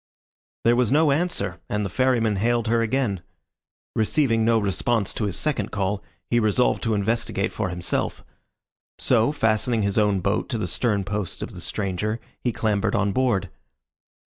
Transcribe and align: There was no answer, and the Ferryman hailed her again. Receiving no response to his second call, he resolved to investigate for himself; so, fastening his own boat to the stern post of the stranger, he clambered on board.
There 0.63 0.75
was 0.75 0.91
no 0.91 1.11
answer, 1.11 1.59
and 1.69 1.85
the 1.85 1.89
Ferryman 1.91 2.37
hailed 2.37 2.65
her 2.69 2.81
again. 2.81 3.21
Receiving 3.95 4.43
no 4.43 4.57
response 4.57 5.13
to 5.13 5.25
his 5.25 5.37
second 5.37 5.69
call, 5.69 6.03
he 6.31 6.39
resolved 6.39 6.81
to 6.81 6.95
investigate 6.95 7.51
for 7.53 7.69
himself; 7.69 8.23
so, 8.97 9.31
fastening 9.31 9.83
his 9.83 9.99
own 9.99 10.19
boat 10.19 10.49
to 10.49 10.57
the 10.57 10.65
stern 10.65 11.03
post 11.03 11.43
of 11.43 11.53
the 11.53 11.61
stranger, 11.61 12.19
he 12.43 12.51
clambered 12.51 12.95
on 12.95 13.11
board. 13.11 13.51